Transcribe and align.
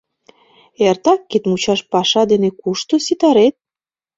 Эртак 0.87 1.21
кидмучаш 1.29 1.81
паша 1.91 2.21
дене 2.31 2.49
кушто 2.61 2.95
ситарет? 3.05 3.55